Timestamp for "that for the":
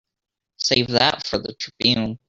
0.87-1.53